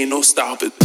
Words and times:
ain't 0.00 0.10
no 0.10 0.22
stopping. 0.22 0.79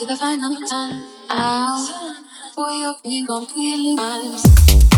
is 0.00 0.08
the 0.08 0.16
final 0.16 0.56
time. 0.66 1.04
I'll 1.28 2.14
for 2.54 2.70
your 2.70 2.94
big 3.04 3.28
on 3.28 3.44
feeling 3.44 3.98
vibes. 3.98 4.91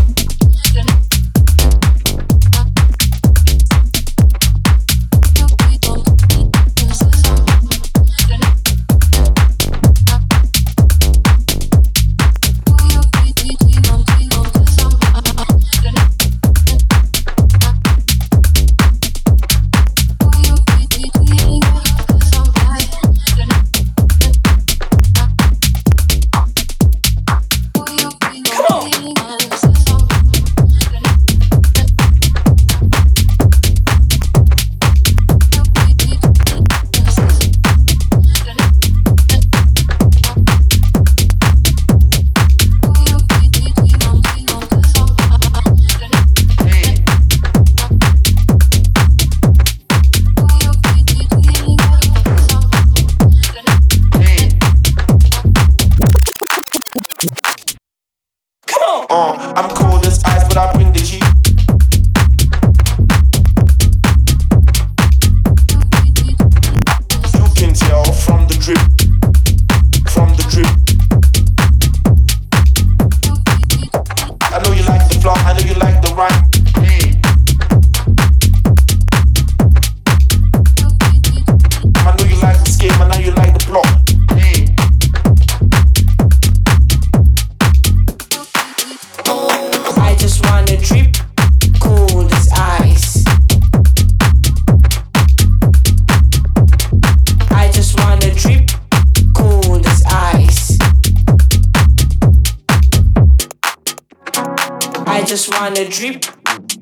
I 105.14 105.22
just 105.22 105.48
wanna 105.48 105.88
drip 105.88 106.24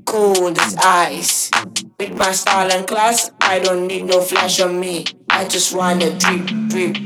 cold 0.07 0.59
as 0.59 0.75
ice. 0.83 1.51
With 2.01 2.17
my 2.17 2.33
style 2.33 2.73
and 2.73 2.87
class, 2.87 3.31
I 3.43 3.59
don't 3.59 3.87
need 3.87 4.07
no 4.07 4.23
flash 4.23 4.59
on 4.59 4.81
me. 4.81 5.05
I 5.29 5.45
just 5.45 5.77
wanna 5.77 6.19
drip, 6.19 6.47
drip, 6.69 6.97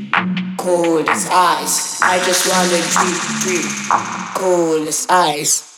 cold 0.57 1.09
as 1.09 1.27
ice. 1.29 2.01
I 2.01 2.23
just 2.23 2.47
wanna 2.47 2.79
drip, 2.79 3.19
drip, 3.43 4.35
cold 4.35 4.87
as 4.87 5.05
ice. 5.09 5.76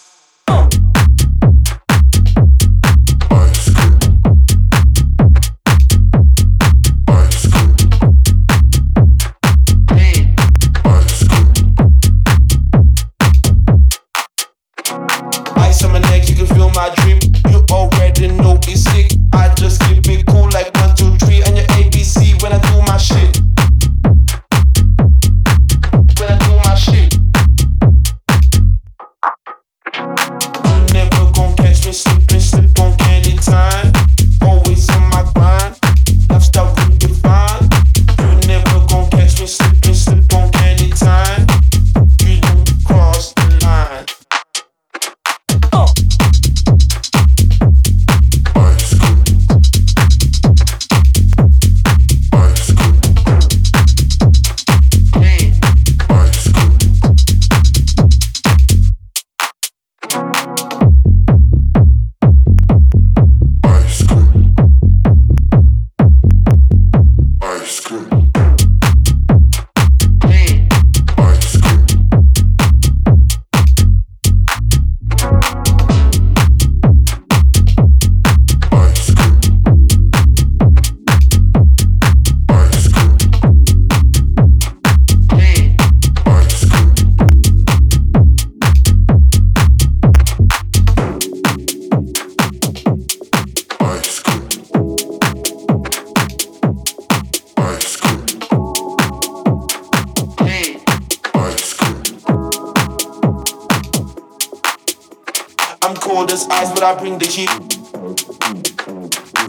coldest 106.20 106.52
ice, 106.52 106.70
but 106.72 106.84
I 106.84 107.00
bring 107.00 107.18
the 107.18 107.26
heat. 107.26 107.50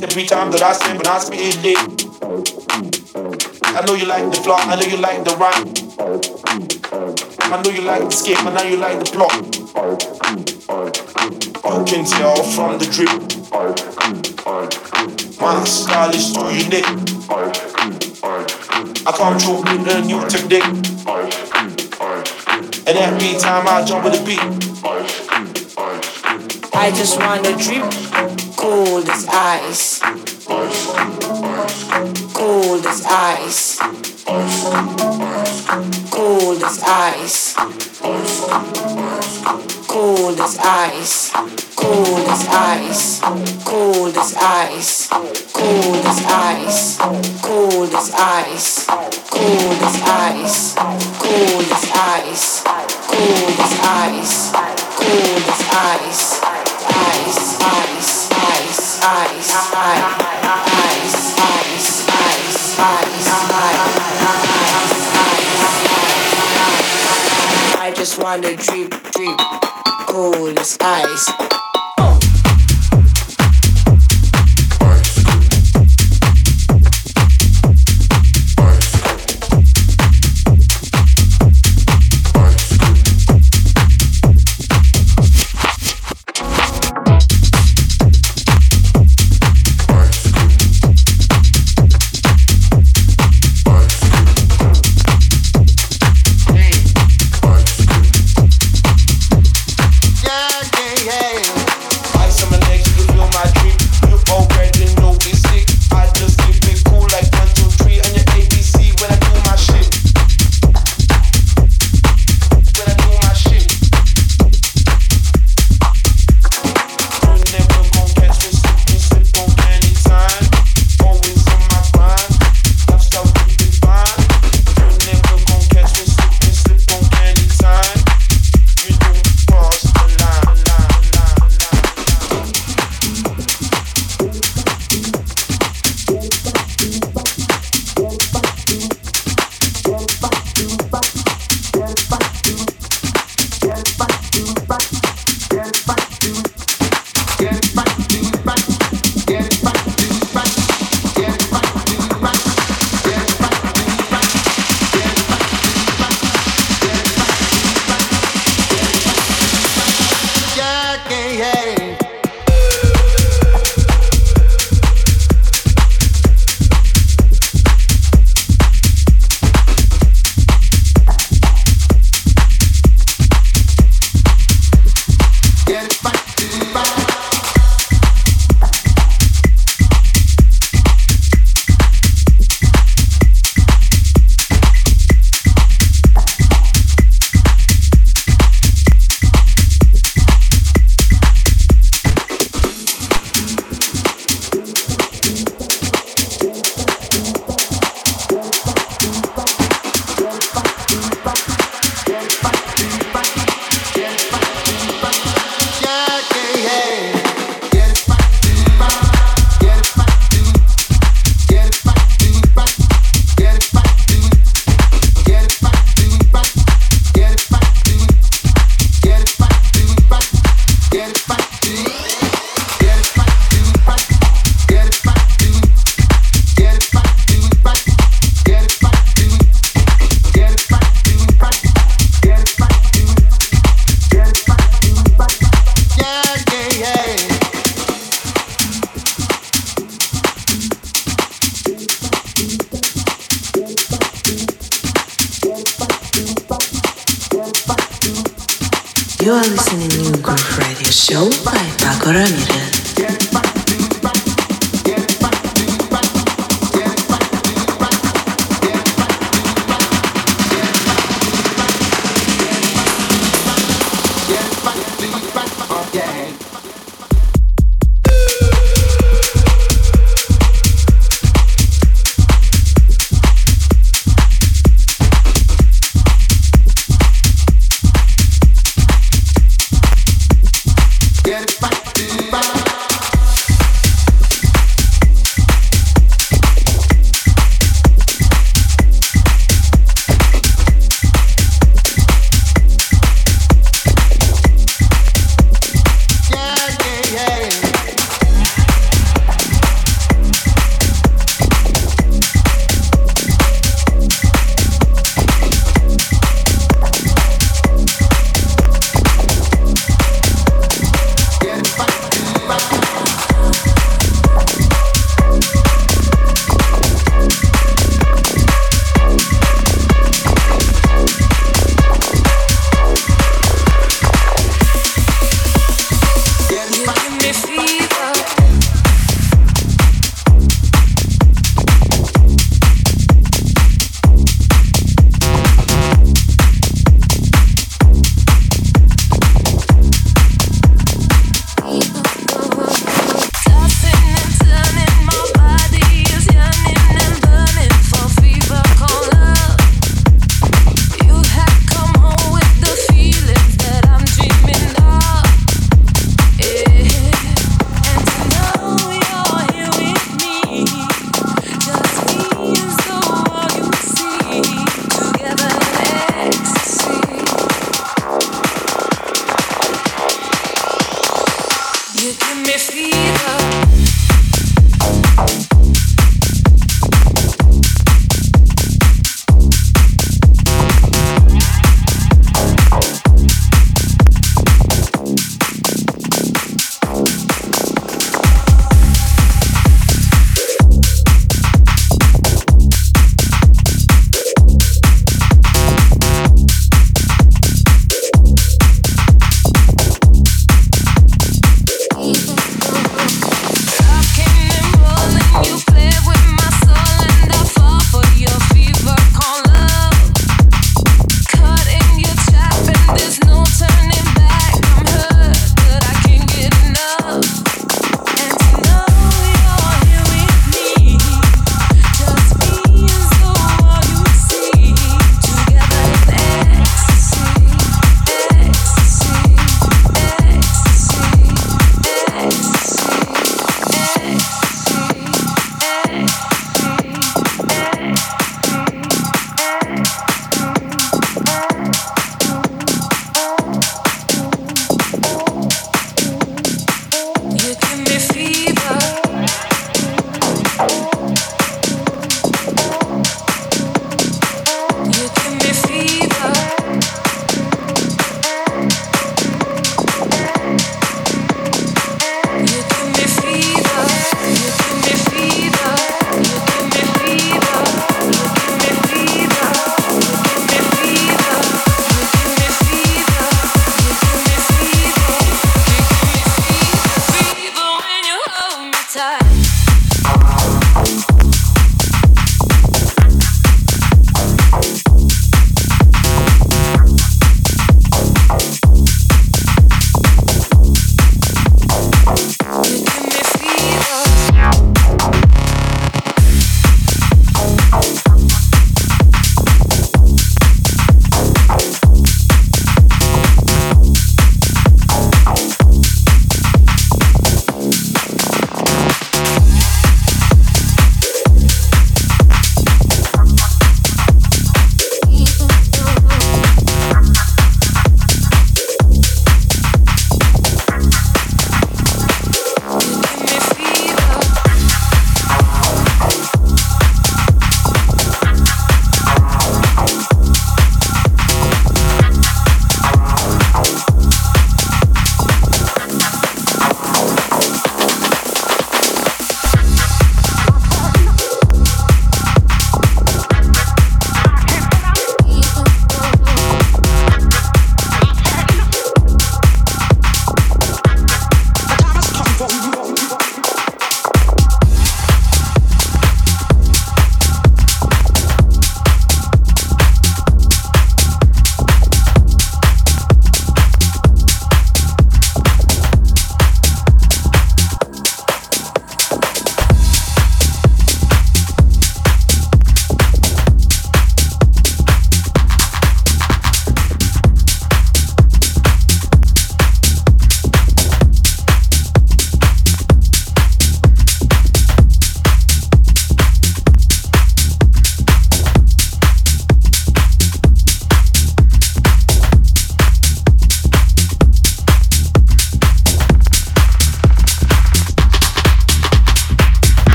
Every 0.00 0.24
time 0.24 0.52
that 0.52 0.62
I 0.62 0.72
sing, 0.72 0.98
when 0.98 1.06
I 1.08 1.18
spit 1.18 1.40
it 1.42 1.58
lit. 1.66 1.78
I 3.74 3.84
know 3.84 3.94
you 3.94 4.06
like 4.06 4.30
the 4.30 4.36
flow, 4.40 4.54
I 4.54 4.76
know 4.78 4.86
you 4.86 4.98
like 4.98 5.24
the 5.24 5.34
rhyme. 5.34 5.66
I 7.52 7.60
know 7.60 7.70
you 7.70 7.82
like 7.82 8.04
the 8.04 8.10
skip, 8.12 8.38
I 8.46 8.54
know 8.54 8.62
you 8.62 8.76
like 8.76 9.02
the 9.02 9.10
block. 9.10 9.34
I 11.66 11.82
can 11.90 12.04
tell 12.04 12.40
from 12.54 12.78
the 12.78 12.86
drip. 12.86 13.10
My 15.40 15.64
style 15.64 16.14
is 16.14 16.32
too 16.32 16.54
unique. 16.54 16.86
I 19.08 19.10
come 19.10 19.36
through 19.40 19.62
with 19.66 19.88
a 19.90 20.02
new 20.06 20.22
technique. 20.28 20.70
And 22.86 22.96
every 22.96 23.40
time 23.40 23.66
I 23.66 23.84
jump 23.84 24.04
with 24.04 24.20
a 24.20 24.24
beat. 24.24 24.69
I 26.82 26.90
just 26.92 27.18
wanna 27.18 27.54
drip 27.58 28.56
cold 28.56 29.06
as 29.10 29.26
ice. 29.28 29.89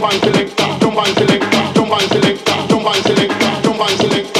jump 0.00 0.14
on, 0.14 0.20
selector! 0.20 0.78
jump 0.80 0.96
on, 0.96 1.06
selector! 1.14 1.74
jump 1.74 1.90
on, 1.90 2.00
selector! 2.00 2.68
jump 2.68 2.86
on, 2.86 2.94
selector! 3.02 3.62
jump 3.62 3.80
on, 3.80 3.88
selector! 3.98 4.39